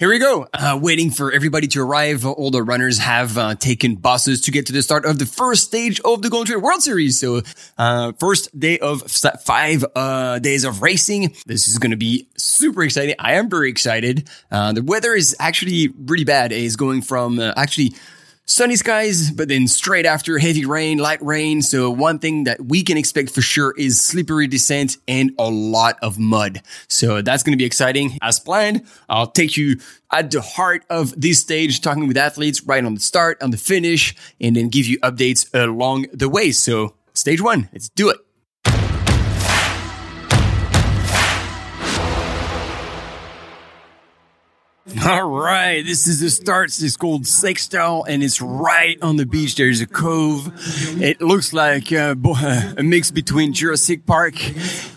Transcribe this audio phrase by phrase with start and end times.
[0.00, 0.48] Here we go.
[0.52, 2.26] Uh, waiting for everybody to arrive.
[2.26, 5.62] All the runners have uh, taken buses to get to the start of the first
[5.66, 7.20] stage of the Golden Trail World Series.
[7.20, 7.42] So,
[7.78, 11.36] uh, first day of five uh, days of racing.
[11.46, 13.14] This is going to be super exciting.
[13.20, 14.28] I am very excited.
[14.50, 16.50] Uh, the weather is actually really bad.
[16.50, 17.94] It's going from uh, actually
[18.46, 21.62] sunny skies, but then straight after heavy rain, light rain.
[21.62, 25.96] So one thing that we can expect for sure is slippery descent and a lot
[26.02, 26.62] of mud.
[26.88, 28.18] So that's going to be exciting.
[28.22, 29.80] As planned, I'll take you
[30.10, 33.56] at the heart of this stage, talking with athletes right on the start, on the
[33.56, 36.52] finish, and then give you updates along the way.
[36.52, 38.23] So stage one, let's do it.
[45.06, 46.66] All right, this is the start.
[46.66, 49.54] It's called Seixal, and it's right on the beach.
[49.54, 50.52] There's a cove.
[51.00, 52.14] It looks like uh,
[52.76, 54.34] a mix between Jurassic Park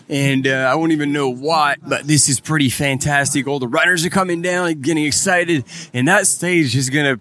[0.09, 3.47] and uh, I won't even know what, but this is pretty fantastic.
[3.47, 7.19] All the runners are coming down, getting excited, and that stage is gonna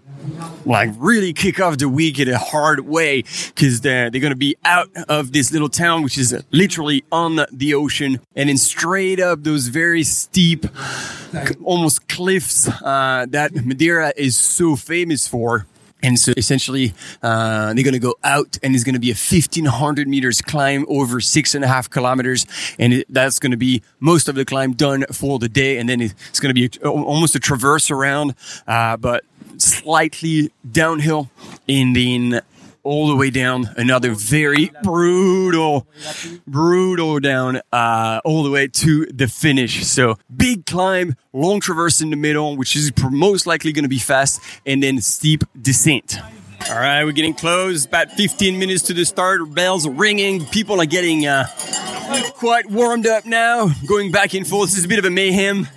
[0.65, 4.55] like really kick off the week in a hard way because they're, they're gonna be
[4.63, 9.43] out of this little town, which is literally on the ocean, and then straight up
[9.43, 10.65] those very steep,
[11.63, 15.65] almost cliffs uh, that Madeira is so famous for.
[16.07, 19.19] And so essentially, uh, they're going to go out and it's going to be a
[19.19, 22.45] 1500 meters climb over six and a half kilometers.
[22.79, 25.77] And it, that's going to be most of the climb done for the day.
[25.77, 28.35] And then it's going to be a, almost a traverse around,
[28.67, 29.25] uh, but
[29.57, 31.29] slightly downhill
[31.67, 32.41] in the
[32.87, 35.85] all the way down another very brutal,
[36.47, 39.85] brutal down, uh, all the way to the finish.
[39.85, 43.99] So big climb, long traverse in the middle, which is most likely going to be
[43.99, 46.17] fast, and then steep descent.
[46.69, 47.85] All right, we're getting close.
[47.85, 49.53] About 15 minutes to the start.
[49.53, 50.45] Bells ringing.
[50.45, 51.45] People are getting uh,
[52.33, 53.69] quite warmed up now.
[53.85, 54.69] Going back and forth.
[54.69, 55.67] This is a bit of a mayhem,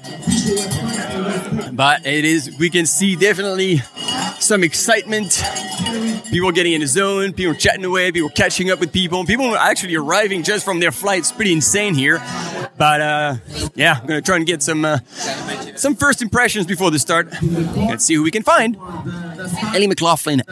[1.73, 2.57] but it is.
[2.59, 3.79] We can see definitely
[4.39, 5.43] some excitement
[6.31, 9.57] people getting in the zone, people chatting away, people catching up with people, people are
[9.57, 11.33] actually arriving just from their flights.
[11.33, 12.19] Pretty insane here.
[12.77, 13.37] But uh,
[13.75, 14.99] yeah, I'm gonna try and get some uh,
[15.77, 17.29] some first impressions before the start.
[17.43, 18.77] Let's see who we can find.
[18.77, 20.43] Allie McLaughlin.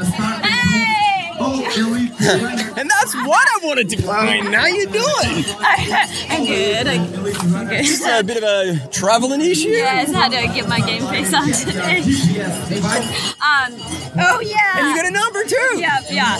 [2.21, 4.51] and that's what I wanted to find.
[4.51, 5.45] Now you're doing?
[5.61, 6.87] I'm good.
[6.89, 7.84] I'm good.
[7.84, 9.69] Just a bit of a traveling issue.
[9.69, 11.99] Yes, had to get my game face on today.
[13.39, 13.73] um,
[14.19, 14.78] oh yeah.
[14.78, 15.78] And you got a number too.
[15.78, 16.39] Yeah, yeah.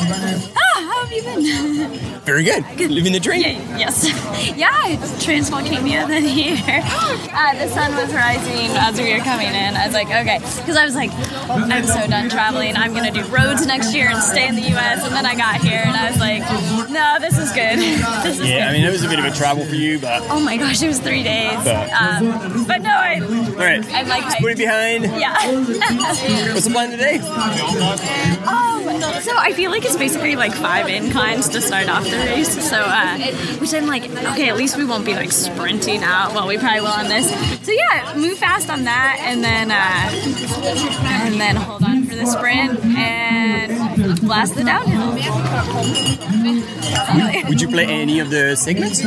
[0.57, 2.18] Ah, how have you been?
[2.29, 2.63] Very good.
[2.77, 2.91] good.
[2.91, 3.41] Living the dream.
[3.41, 4.05] Yeah, yes.
[4.59, 6.85] Yeah, it's Transvulcania then here.
[7.39, 9.77] Uh, the sun was rising as we were coming in.
[9.77, 11.11] I was like, okay, because I was like,
[11.49, 12.75] I'm so done traveling.
[12.77, 15.05] I'm gonna do roads next year and stay in the U.S.
[15.05, 16.43] And then I got here and I was like,
[16.91, 17.79] no, this is good.
[18.25, 18.63] This is yeah, good.
[18.63, 20.23] I mean, it was a bit of a travel for you, but.
[20.29, 21.63] Oh my gosh, it was three days.
[21.63, 23.21] But, um, but no, I.
[23.21, 23.85] All right.
[23.95, 24.25] I'm like.
[24.41, 25.05] Put it behind.
[25.05, 25.35] Yeah.
[26.53, 27.19] What's the plan today?
[27.19, 28.68] Um,
[29.21, 32.69] so I feel like it's basically like five inclines to start off the race.
[32.69, 33.19] So, uh,
[33.59, 36.33] which I'm like, okay, at least we won't be like sprinting out.
[36.33, 37.29] Well, we probably will on this.
[37.65, 40.11] So yeah, move fast on that, and then uh,
[41.25, 45.15] and then hold on for the sprint and blast the downhill.
[47.15, 49.03] Would, would you play any of the segments?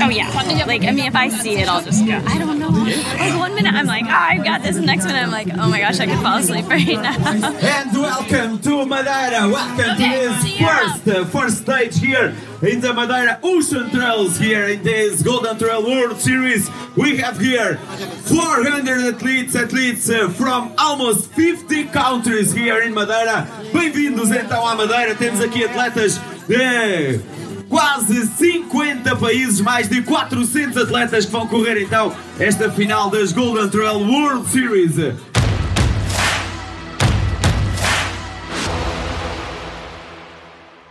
[0.00, 0.28] Oh yeah,
[0.66, 2.22] like I mean, if I see it, I'll just go.
[2.26, 2.68] I don't know.
[2.68, 4.76] Like one minute I'm like, oh, I've got this.
[4.76, 7.16] Next minute I'm like, oh my gosh, I could fall asleep right now.
[7.26, 9.48] and welcome to Madeira.
[9.48, 14.82] Welcome to this first uh, first stage here in the Madeira Ocean Trails here in
[14.84, 16.70] this Golden Trail World Series.
[16.96, 23.48] We have here 400 athletes, athletes uh, from almost 50 countries here in Madeira.
[23.72, 25.14] Bem-vindos então à Madeira.
[25.16, 27.20] Temos aqui atletas de
[27.68, 33.68] quase 50 países, mais de 400 atletas que vão correr então esta final das Golden
[33.68, 34.96] Trail World Series.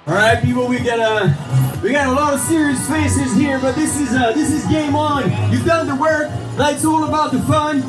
[0.06, 1.36] All right, people, we got a
[1.84, 4.96] we got a lot of serious faces here, but this is uh, this is game
[4.96, 5.30] on.
[5.52, 6.30] You've done the work.
[6.58, 7.82] Now it's all about the fun.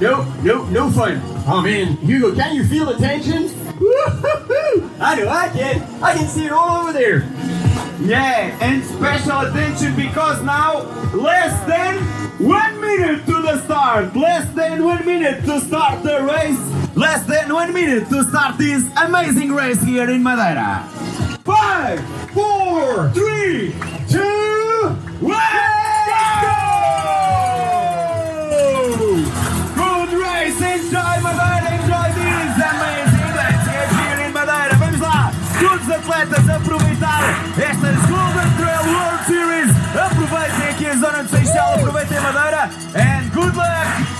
[0.00, 1.22] No, no, no fun.
[1.46, 3.44] Oh man, Hugo, can you feel the tension?
[5.00, 6.02] I know I can.
[6.02, 7.20] I can see it all over there.
[8.00, 11.96] Yeah, and special attention because now less than
[12.38, 14.14] one minute to the start.
[14.14, 16.96] Less than one minute to start the race.
[16.96, 20.88] Less than one minute to start this amazing race here in Madeira.
[21.44, 22.00] Five,
[22.30, 23.74] four, three,
[24.08, 24.88] two,
[25.20, 25.67] one,
[36.22, 36.48] atletas
[37.56, 39.70] estas Golden Trail World Series.
[39.94, 44.18] Aproveitem aqui a zona de Seixal, aproveitem Madeira and good luck!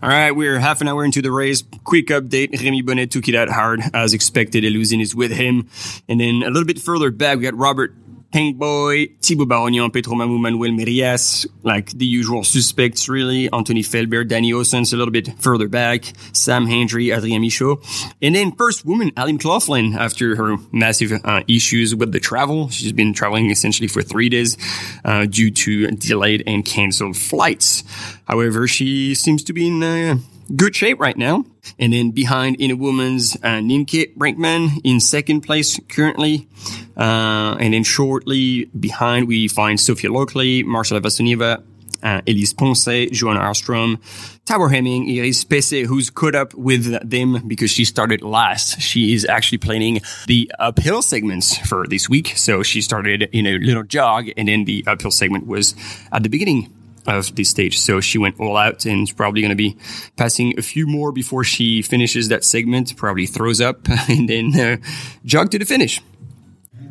[0.00, 1.64] All right, we're half an hour into the race.
[1.82, 2.52] Quick update.
[2.52, 4.62] Rémi Bonnet took it out hard as expected.
[4.62, 5.68] Elhousine is with him.
[6.08, 7.94] And then a little bit further back, we got Robert
[8.32, 13.50] Tank Boy, Thibaut Baronian, Petro Mamu, Manuel Merillas, like the usual suspects, really.
[13.50, 16.04] Anthony Felbert, Danny Osanz, a little bit further back.
[16.34, 17.82] Sam Hendry, Adrien Michaud.
[18.20, 22.68] And then first woman, Allie McLaughlin, after her massive uh, issues with the travel.
[22.68, 24.58] She's been traveling essentially for three days
[25.06, 27.82] uh, due to delayed and canceled flights.
[28.26, 30.18] However, she seems to be in uh,
[30.54, 31.44] good shape right now.
[31.78, 36.48] And then behind in a woman's uh, Nienke Brinkman in second place currently.
[36.96, 41.62] Uh, and then shortly behind we find Sophia Laukli, Marcela Vassonieva,
[42.02, 43.98] uh, Elise Poncet, Joanna Armstrong,
[44.44, 48.80] Tabor Hemming, Iris Pessey, who's caught up with them because she started last.
[48.80, 52.34] She is actually planning the uphill segments for this week.
[52.36, 55.74] So she started in a little jog and then the uphill segment was
[56.12, 56.72] at the beginning
[57.16, 57.78] of this stage.
[57.78, 59.76] So she went all out and probably going to be
[60.16, 64.76] passing a few more before she finishes that segment, probably throws up and then uh,
[65.24, 66.00] jog to the finish.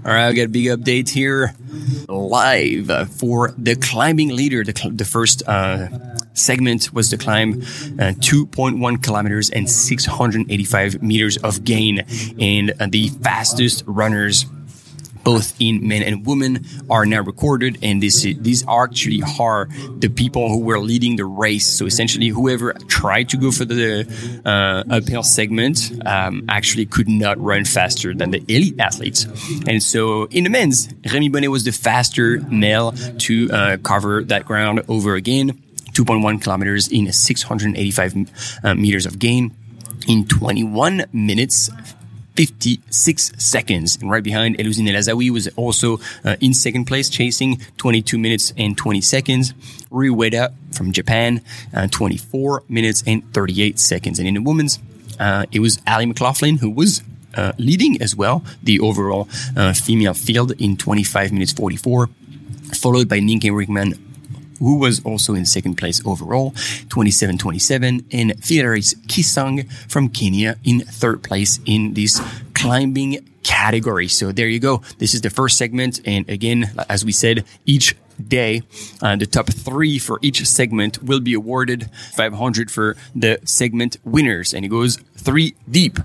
[0.06, 1.54] All right, I got a big update here
[2.08, 4.64] live for the climbing leader.
[4.64, 5.90] The, cl- the first uh,
[6.34, 12.06] segment was to climb uh, 2.1 kilometers and 685 meters of gain.
[12.40, 14.46] And uh, the fastest runners
[15.28, 17.78] both in men and women are now recorded.
[17.84, 19.68] And this these actually are
[20.00, 21.68] the people who were leading the race.
[21.68, 24.08] So essentially whoever tried to go for the
[24.46, 29.28] uh, uphill segment um, actually could not run faster than the elite athletes.
[29.68, 32.94] And so in the men's Rémi Bonnet was the faster male
[33.28, 35.62] to uh, cover that ground over again.
[35.92, 38.16] 2.1 kilometers in 685
[38.64, 39.52] uh, meters of gain
[40.08, 41.70] in 21 minutes
[42.38, 43.98] 56 seconds.
[44.00, 48.78] And right behind Elhousine Elazzaoui was also uh, in second place, chasing 22 minutes and
[48.78, 49.56] 20 seconds.
[49.90, 51.42] Rui Ueda from Japan,
[51.74, 54.20] uh, 24 minutes and 38 seconds.
[54.20, 54.78] And in the women's,
[55.20, 57.02] uh, it was Allie McLaughlin who was
[57.36, 62.08] uh, leading as well the overall uh, female field in 25 minutes 44,
[62.76, 63.98] followed by Nienke Brinkman
[64.60, 66.52] who was also in second place overall,
[66.90, 72.22] 27-27, and Philaries Kisang from Kenya in third place in this
[72.54, 74.08] climbing category.
[74.08, 74.82] So there you go.
[74.98, 76.02] This is the first segment.
[76.06, 78.64] And again, as we said, each day,
[79.02, 84.54] uh, the top three for each segment will be awarded 500 for the segment winners.
[84.54, 86.00] And it goes three deep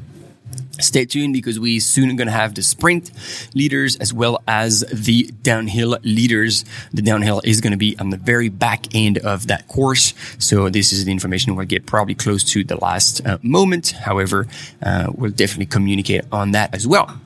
[0.80, 3.10] stay tuned because we soon going to have the sprint
[3.54, 6.64] leaders as well as the downhill leaders.
[6.92, 10.14] The downhill is going to be on the very back end of that course.
[10.38, 13.90] So this is the information we'll get probably close to the last uh, moment.
[13.90, 14.46] However,
[14.82, 17.20] uh, we'll definitely communicate on that as well.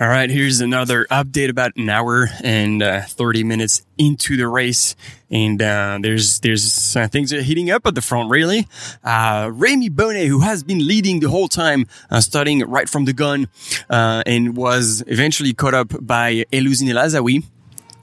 [0.00, 4.96] All right, here's another update about an hour and uh, 30 minutes into the race.
[5.30, 8.66] And uh, there's there's uh, things are heating up at the front, really.
[9.04, 13.12] Uh, Rémi Bonnet, who has been leading the whole time, uh, starting right from the
[13.12, 13.48] gun,
[13.90, 17.44] uh, and was eventually caught up by Elhousine Elazzaoui.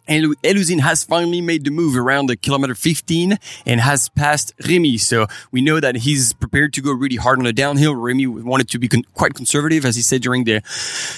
[0.07, 4.99] El- Elhousine has finally made the move around the kilometer 15 and has passed Rémi.
[4.99, 7.93] So we know that he's prepared to go really hard on the downhill.
[7.95, 10.61] Rémi wanted to be con- quite conservative, as he said during the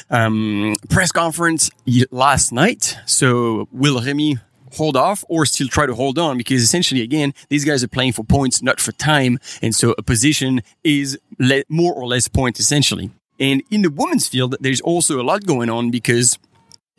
[0.10, 1.70] um, press conference
[2.12, 2.98] last night.
[3.06, 4.40] So will Rémi
[4.74, 6.38] hold off or still try to hold on?
[6.38, 9.40] Because essentially, again, these guys are playing for points, not for time.
[9.62, 13.12] And so a position is le- more or less point essentially.
[13.40, 16.40] And in the women's field, there's also a lot going on because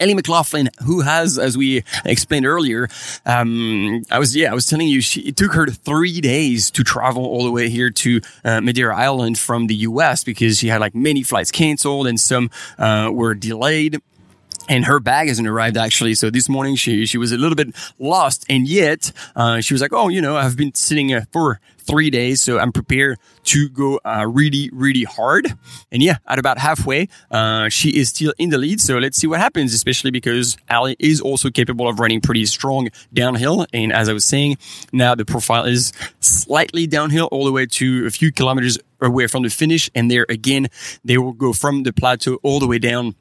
[0.01, 2.89] Allie McLaughlin, who has, as we explained earlier,
[3.27, 6.85] um, I was, yeah, I was telling you, she, it took her three days to
[6.85, 10.23] travel all the way here to uh, Madeira Island from the U.S.
[10.23, 14.01] because she had like many flights canceled and some uh, were delayed
[14.69, 16.15] and her bag hasn't arrived actually.
[16.15, 19.81] So this morning she she was a little bit lost, and yet uh, she was
[19.81, 23.69] like, "Oh, you know, I've been sitting uh, for three days, so I'm prepared to
[23.69, 25.47] go uh, really, really hard."
[25.91, 28.81] And yeah, at about halfway, uh, she is still in the lead.
[28.81, 32.91] So let's see what happens, especially because Allie is also capable of running pretty strong
[33.13, 33.67] downhill.
[33.73, 34.59] And as I was saying,
[34.93, 39.43] now the profile is slightly downhill all the way to a few kilometers away from
[39.45, 40.69] the finish, and there again,
[41.05, 43.15] they will go from the plateau all the way down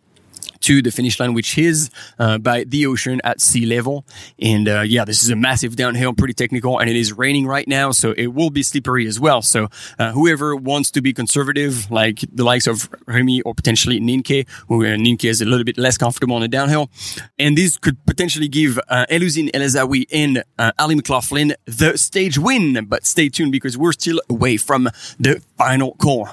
[0.62, 1.90] to the finish line, which is
[2.20, 4.06] uh, by the ocean at sea level.
[4.42, 7.68] And uh, yeah, this is a massive downhill, pretty technical, and it is raining right
[7.68, 9.42] now, so it will be slippery as well.
[9.42, 9.68] So
[10.00, 14.84] uh, whoever wants to be conservative, like the likes of Rémi or potentially Nienke, who
[14.84, 16.90] Nienke is a little bit less comfortable on the downhill,
[17.38, 22.86] and this could potentially give uh, Elhousine Elazzaoui and uh, Allie McLaughlin the stage win.
[22.86, 24.90] But stay tuned because we're still away from
[25.20, 26.30] the final call.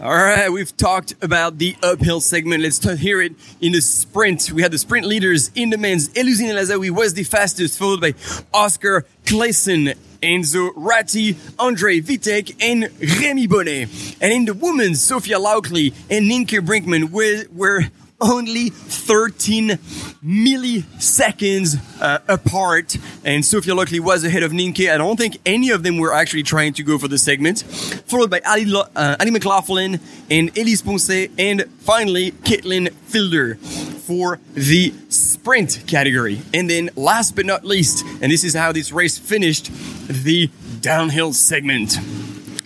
[0.00, 2.62] All right, we've talked about the uphill segment.
[2.62, 4.50] Let's hear it in the sprint.
[4.52, 6.08] We had the sprint leaders in the men's.
[6.10, 8.14] Elhousine Elazzaoui was the fastest, followed by
[8.52, 13.88] Oscar Clayson, Enzo Ratti, Andre Vitek, and Rémi Bonnet.
[14.20, 17.84] And in the women's, Sophia Laukli and Nienke Brinkman were, were
[18.22, 19.70] only 13
[20.24, 24.92] milliseconds uh, apart, and Sophia Laukli was ahead of Nienke.
[24.92, 27.62] I don't think any of them were actually trying to go for the segment.
[28.06, 30.00] Followed by Allie, Lo- uh, Allie McLaughlin
[30.30, 36.40] and Elise Poncet, and finally Caitlin Fielder for the sprint category.
[36.54, 39.70] And then last but not least, and this is how this race finished,
[40.06, 40.50] the
[40.80, 41.96] downhill segment.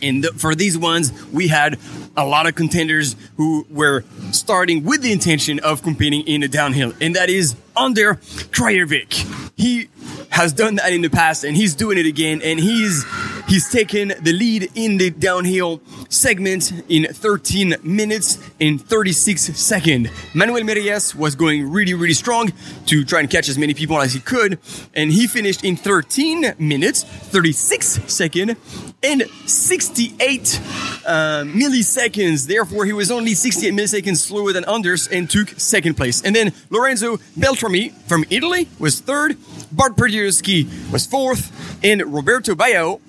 [0.02, 1.78] And th- for these ones, we had
[2.16, 6.92] a lot of contenders who were starting with the intention of competing in the downhill,
[7.00, 8.16] and that is Anders
[8.50, 9.52] Kjærevik.
[9.56, 9.88] He
[10.30, 13.04] has done that in the past, and he's doing it again, and he's
[13.46, 20.08] he's taken the lead in the downhill segment in 13 minutes and 36 seconds.
[20.34, 22.52] Manuel Merillas was going really, really strong
[22.86, 24.58] to try and catch as many people as he could,
[24.94, 28.56] and he finished in 13 minutes, 36 seconds,
[29.02, 30.60] and 68
[31.06, 32.46] uh, milliseconds.
[32.46, 36.22] Therefore, he was only 68 milliseconds slower than Anders and took second place.
[36.22, 39.36] And then Lorenzo Beltrami from Italy was third,
[39.72, 43.00] Bart Przedwojewski was fourth, and Roberto Baio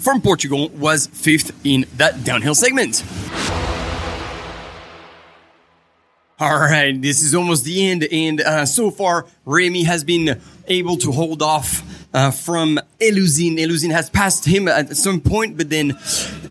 [0.00, 3.04] from Portugal was fifth in that downhill segment.
[6.38, 10.96] All right, this is almost the end, and uh, so far, Rémi has been able
[10.96, 11.82] to hold off
[12.14, 13.58] uh, from Elhousine.
[13.58, 15.98] Elhousine has passed him at some point, but then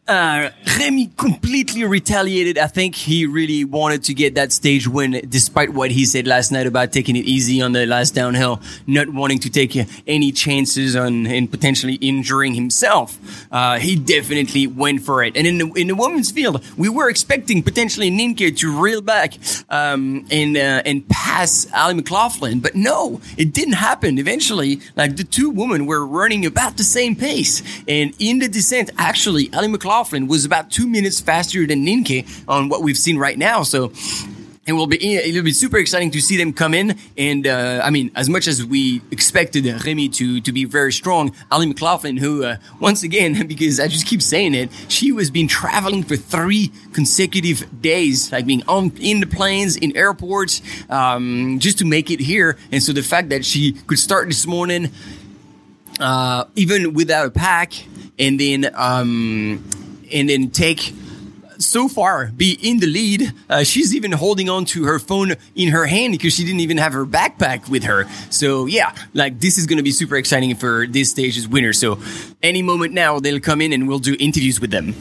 [0.10, 2.58] uh, Rémi completely retaliated.
[2.58, 6.52] I think he really wanted to get that stage win, despite what he said last
[6.52, 10.96] night about taking it easy on the last downhill, not wanting to take any chances
[10.96, 13.20] on and potentially injuring himself.
[13.52, 15.38] Uh, he definitely went for it.
[15.38, 19.36] And in the, in the women's field, we were expecting potentially Nienke to reel back
[19.70, 24.18] um, and uh, and pass Allie McLaughlin, but no, it didn't happen.
[24.18, 28.90] Eventually, like the two women were running about the same pace, and in the descent,
[28.98, 33.38] actually, Allie McLaughlin was about two minutes faster than Nienke on what we've seen right
[33.38, 33.64] now.
[33.64, 33.92] So
[34.70, 36.96] it will be it'll be super exciting to see them come in.
[37.18, 41.34] And uh, I mean, as much as we expected Rémi to to be very strong,
[41.52, 45.48] Allie McLaughlin, who uh, once again, because I just keep saying it, she was been
[45.48, 51.80] traveling for three consecutive days, like being on in the planes, in airports, um, just
[51.80, 52.56] to make it here.
[52.72, 54.92] And so the fact that she could start this morning,
[56.00, 57.74] uh, even without a pack,
[58.20, 59.64] and then um,
[60.12, 60.94] and then take
[61.60, 63.34] so far be in the lead.
[63.50, 66.78] Uh, she's even holding on to her phone in her hand because she didn't even
[66.78, 68.06] have her backpack with her.
[68.30, 71.74] So yeah, like this is going to be super exciting for this stage's winner.
[71.74, 72.00] So
[72.42, 74.96] any moment now they'll come in and we'll do interviews with them.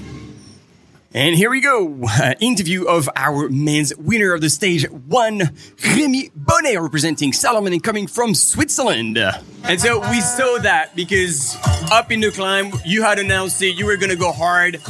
[1.14, 2.04] And here we go.
[2.04, 7.82] Uh, interview of our men's winner of the stage one, Rémi Bonnet, representing Salomon and
[7.82, 9.16] coming from Switzerland.
[9.16, 11.56] And so we saw that because
[11.90, 14.80] up in the climb, you had announced it, you were going to go hard.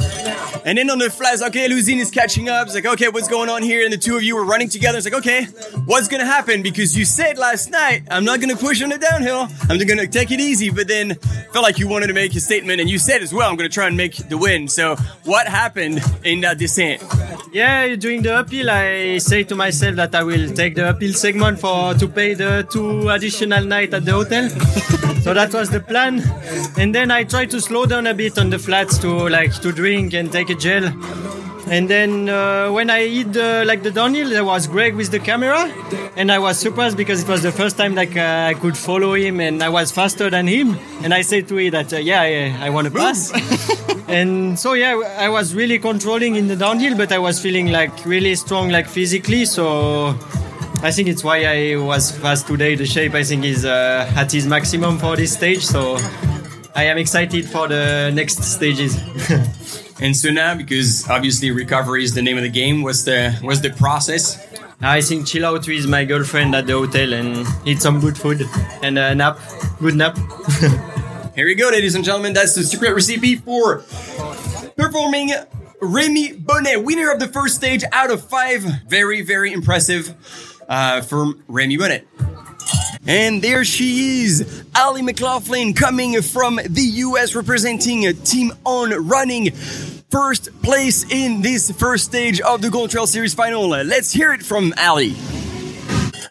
[0.69, 2.67] And then on the flat, okay, Luzine is catching up.
[2.67, 3.83] It's like, okay, what's going on here?
[3.83, 4.99] And the two of you were running together.
[4.99, 5.45] It's like, okay,
[5.85, 6.61] what's going to happen?
[6.61, 9.47] Because you said last night, I'm not going to push on the downhill.
[9.67, 10.69] I'm going to take it easy.
[10.69, 11.15] But then
[11.53, 12.79] felt like you wanted to make a statement.
[12.81, 14.67] And you said as well, I'm going to try and make the win.
[14.67, 17.01] So what happened in that descent?
[17.51, 21.59] Yeah, during the uphill, I say to myself that I will take the uphill segment
[21.59, 24.49] for to pay the two additional night at the hotel.
[25.23, 26.21] so that was the plan.
[26.77, 29.71] And then I tried to slow down a bit on the flats to like to
[29.71, 30.93] drink and take a gel.
[31.67, 35.19] And then uh, when I hit the, like the downhill, there was Greg with the
[35.19, 35.71] camera,
[36.15, 39.13] and I was surprised because it was the first time like uh, I could follow
[39.13, 40.77] him and I was faster than him.
[41.03, 43.31] And I said to him that uh, yeah, I, I want to pass.
[44.07, 48.03] and so yeah, I was really controlling in the downhill, but I was feeling like
[48.03, 49.45] really strong, like physically.
[49.45, 50.17] So
[50.81, 52.73] I think it's why I was fast today.
[52.75, 55.63] The shape I think is uh, at its maximum for this stage.
[55.63, 55.97] So
[56.73, 58.97] I am excited for the next stages.
[60.01, 63.59] And so now, because obviously recovery is the name of the game, what's the what's
[63.59, 64.37] the process?
[64.81, 68.47] I think chill out with my girlfriend at the hotel and eat some good food
[68.81, 69.37] and a nap,
[69.79, 70.17] good nap.
[71.35, 72.33] Here we go, ladies and gentlemen.
[72.33, 73.79] That's the secret recipe for
[74.77, 75.31] performing
[75.81, 78.63] Rémi Bonnet, winner of the first stage out of five.
[78.87, 80.15] Very, very impressive
[80.69, 82.07] uh, from Rémi Bonnet.
[83.09, 89.49] And there she is, Allie McLaughlin, coming from the US, representing Team On Running.
[90.11, 93.67] First place in this first stage of the Gold Trail Series final.
[93.67, 95.15] Let's hear it from Allie.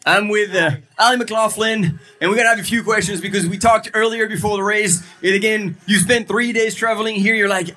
[0.07, 3.91] I'm with uh, Allie McLaughlin, and we're gonna have a few questions because we talked
[3.93, 5.03] earlier before the race.
[5.21, 7.35] And again, you spent three days traveling here.
[7.35, 7.75] You're like,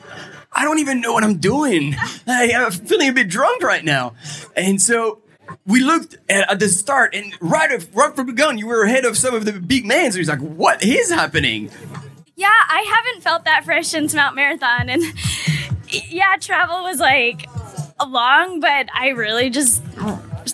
[0.53, 1.95] I don't even know what I'm doing.
[2.27, 4.13] I, I'm feeling a bit drunk right now.
[4.55, 5.21] And so
[5.65, 9.05] we looked at, the start, and right, of, right from the gun, you were ahead
[9.05, 9.91] of some of the big.
[9.91, 11.69] So he's like, what is happening?
[12.35, 14.89] Yeah, I haven't felt that fresh since Mount Marathon.
[14.89, 15.03] And
[16.09, 17.47] yeah, travel was like
[18.05, 19.83] long, but I really just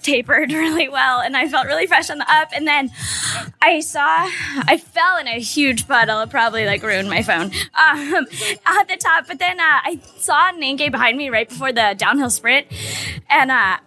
[0.08, 2.50] tapered really well and I felt really fresh on the up.
[2.54, 2.92] And then
[3.62, 6.26] I saw, I fell in a huge puddle.
[6.28, 8.28] Probably like ruined my phone um,
[8.66, 9.28] at the top.
[9.28, 12.68] But then uh, I saw Nienke behind me right before the downhill sprint.
[13.30, 13.78] And uh,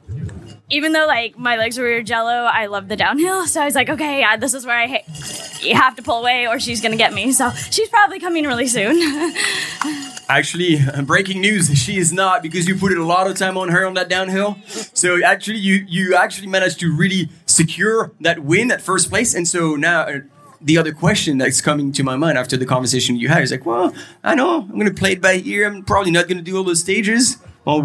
[0.71, 3.47] even though like my legs were jello, I love the downhill.
[3.47, 6.21] So I was like, okay, yeah, this is where I ha- you have to pull
[6.21, 7.33] away or she's gonna get me.
[7.33, 8.97] So she's probably coming really soon.
[10.29, 13.85] Actually, breaking news: she is not because you put a lot of time on her
[13.85, 14.57] on that downhill.
[14.95, 19.47] So actually, you you actually managed to really secure that win at first place, and
[19.47, 20.03] so now.
[20.03, 20.21] Uh,
[20.63, 23.65] the other question that's coming to my mind after the conversation you had is like,
[23.65, 25.67] well, I know I'm going to play it by ear.
[25.67, 27.39] I'm probably not going to do all those stages.
[27.65, 27.81] Well,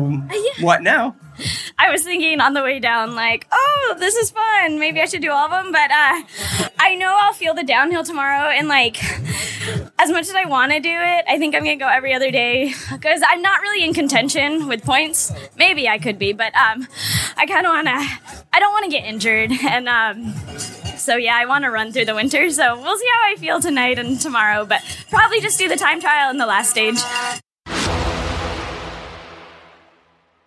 [0.59, 1.15] what now?
[1.77, 4.79] I was thinking on the way down, like, oh, this is fun.
[4.79, 5.71] Maybe I should do all of them.
[5.71, 6.23] But uh,
[6.79, 8.49] I know I'll feel the downhill tomorrow.
[8.49, 8.97] And like,
[9.99, 12.13] as much as I want to do it, I think I'm going to go every
[12.13, 15.31] other day because I'm not really in contention with points.
[15.57, 16.87] Maybe I could be, but um,
[17.37, 19.51] I kind of want to, I don't want to get injured.
[19.65, 20.33] And um,
[20.97, 22.49] so, yeah, I want to run through the winter.
[22.49, 25.99] So we'll see how I feel tonight and tomorrow, but probably just do the time
[26.01, 26.99] trial in the last stage.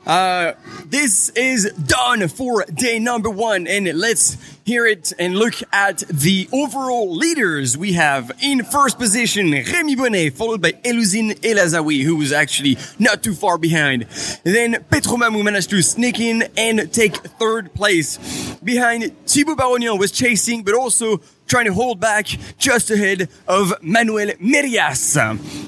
[0.09, 0.55] Uh,
[0.87, 6.49] this is done for day number one, and let's hear it and look at the
[6.51, 7.77] overall leaders.
[7.77, 13.23] We have in first position Rémi Bonnet, followed by Elhousine Elazzaoui, who was actually not
[13.23, 14.07] too far behind.
[14.45, 18.17] Then Petro Mamu managed to sneak in and take third place.
[18.65, 22.27] Behind Thibaut Baronian was chasing, but also trying to hold back
[22.59, 25.17] just ahead of Manuel Merillas.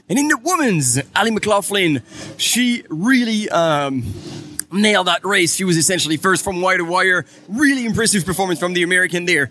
[0.09, 2.03] And in the women's, Allie McLaughlin,
[2.37, 4.03] she really um,
[4.73, 5.55] nailed that race.
[5.55, 7.27] She was essentially first from wire to wire.
[7.49, 9.51] Really impressive performance from the American there.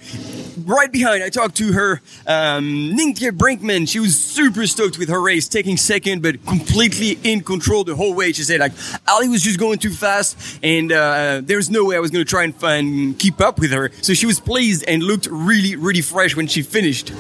[0.66, 3.88] Right behind, I talked to her, um, Brinkman.
[3.90, 8.14] She was super stoked with her race, taking second, but completely in control the whole
[8.14, 8.34] way.
[8.34, 8.74] She said, like,
[9.08, 12.30] Allie was just going too fast, and uh, there's no way I was going to
[12.30, 13.92] try and keep up with her.
[14.02, 17.12] So she was pleased and looked really, really fresh when she finished.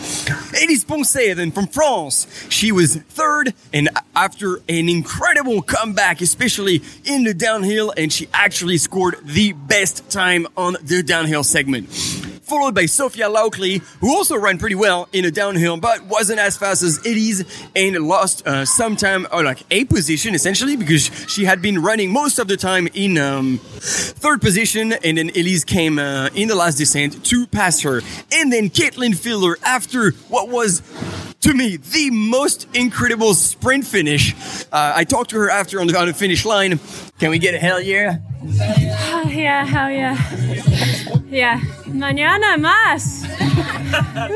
[0.62, 7.24] Elise Poncet, then from France, she was third, and after an incredible comeback, especially in
[7.24, 11.90] the downhill, and she actually scored the best time on the downhill segment
[12.50, 16.58] followed by Sophia Laukli, who also ran pretty well in a downhill, but wasn't as
[16.58, 17.44] fast as Elise
[17.76, 22.12] and lost uh, some time, or like a position essentially, because she had been running
[22.12, 26.56] most of the time in um, third position, and then Elise came uh, in the
[26.56, 28.02] last descent to pass her.
[28.32, 30.82] And then Caitlin Fielder, after what was
[31.42, 34.34] to me the most incredible sprint finish.
[34.72, 36.80] Uh, I talked to her after on the, on the finish line.
[37.20, 38.18] Can we get a hell yeah?
[38.44, 40.16] Oh, yeah, hell yeah.
[41.30, 41.60] Yeah.
[41.86, 43.26] Mañana más.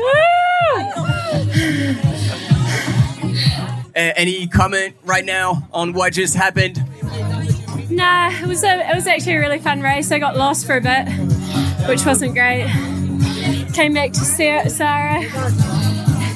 [3.96, 6.82] Uh, any comment right now on what just happened?
[7.90, 10.10] Nah, it was a, it was actually a really fun race.
[10.10, 11.06] I got lost for a bit,
[11.88, 12.66] which wasn't great.
[13.72, 14.18] Came back to.
[14.18, 15.22] Sarah.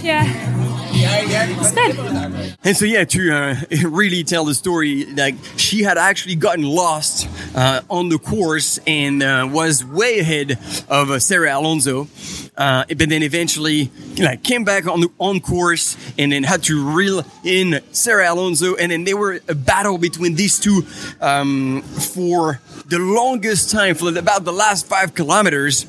[0.05, 0.58] Yeah.
[1.01, 2.57] It's good.
[2.65, 3.55] And so, yeah, to uh,
[3.89, 9.23] really tell the story, like she had actually gotten lost uh, on the course and
[9.23, 10.59] uh, was way ahead
[10.89, 12.09] of uh, Sarah Alonso,
[12.57, 16.95] uh, but then eventually like came back on the on course and then had to
[16.95, 20.83] reel in Sarah Alonso, and then there were a battle between these two
[21.21, 25.87] um, for the longest time, for about the last five kilometers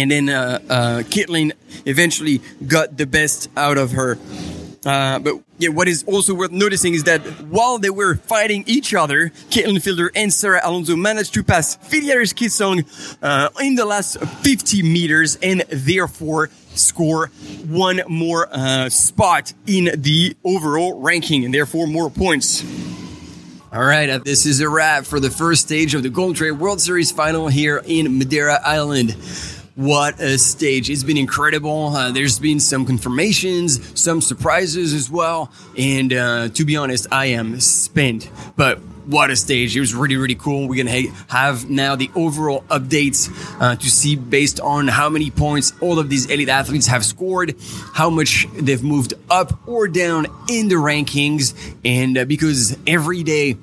[0.00, 1.02] and then uh, uh,
[1.84, 4.18] eventually got the best out of her.
[4.84, 8.94] Uh, but yeah, what is also worth noticing is that while they were fighting each
[8.94, 12.86] other, Caitlin Fielder and Sarah Alonso managed to pass Philaries Kisang
[13.22, 17.26] uh, in the last 50 meters and therefore score
[17.68, 22.64] one more uh, spot in the overall ranking and therefore more points.
[23.72, 26.54] All right, uh, this is a wrap for the first stage of the Gold Trail
[26.54, 29.14] World Series final here in Madeira Island.
[29.76, 30.90] What a stage.
[30.90, 31.88] It's been incredible.
[31.88, 35.52] Uh, there's been some confirmations, some surprises as well.
[35.78, 38.28] And uh, to be honest, I am spent.
[38.56, 39.76] But what a stage.
[39.76, 40.68] It was really, really cool.
[40.68, 43.30] We're going to have now the overall updates
[43.60, 47.54] uh, to see based on how many points all of these elite athletes have scored,
[47.94, 51.54] how much they've moved up or down in the rankings.
[51.84, 53.56] And uh, because every day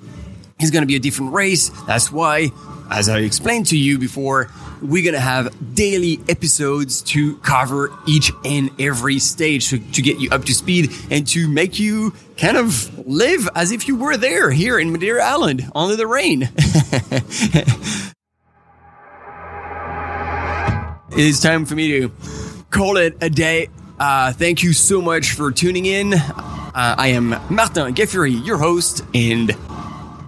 [0.59, 2.49] is going to be a different race, that's why,
[2.89, 4.49] as I explained to you before,
[4.81, 10.29] we're gonna have daily episodes to cover each and every stage to, to get you
[10.31, 14.51] up to speed and to make you kind of live as if you were there
[14.51, 16.43] here in Madeira Island under the rain.
[21.11, 22.11] it is time for me to
[22.69, 23.69] call it a day.
[23.99, 26.13] Uh, thank you so much for tuning in.
[26.13, 29.51] Uh, I am Martin Gaffuri, your host, and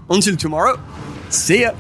[0.10, 0.82] until tomorrow,
[1.30, 1.74] see ya.